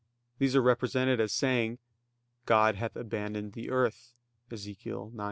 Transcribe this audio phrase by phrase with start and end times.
[0.39, 1.77] These are represented as saying,
[2.47, 4.15] "God hath abandoned the earth"
[4.49, 4.79] (Ezech.
[4.83, 5.11] 9:9).